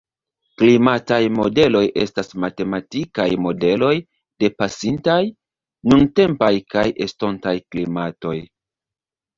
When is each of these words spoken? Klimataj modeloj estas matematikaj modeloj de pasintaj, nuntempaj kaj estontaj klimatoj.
Klimataj 0.59 1.19
modeloj 1.39 1.81
estas 2.05 2.33
matematikaj 2.45 3.27
modeloj 3.49 3.93
de 4.43 4.51
pasintaj, 4.63 5.21
nuntempaj 5.93 6.53
kaj 6.77 6.91
estontaj 7.09 7.57
klimatoj. 7.71 8.37